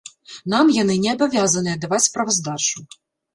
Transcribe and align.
Нам 0.53 0.71
яны 0.77 0.95
не 1.03 1.11
абавязаныя 1.17 1.77
даваць 1.85 2.01
справаздачу. 2.09 2.77